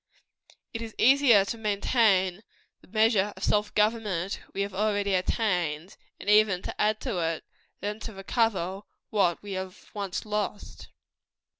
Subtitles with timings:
[0.73, 2.41] It is easier to maintain
[2.81, 7.43] the measure of self government we have already attained, and even to add to it,
[7.81, 10.87] than to recover what we have once lost.